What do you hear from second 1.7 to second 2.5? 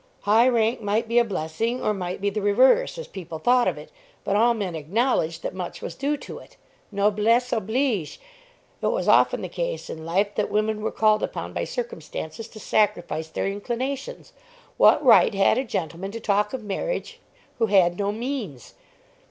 or might be the